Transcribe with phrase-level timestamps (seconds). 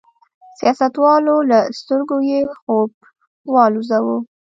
[0.59, 2.89] سیاستوالو له سترګو یې خوب
[3.53, 4.15] والوځاوه.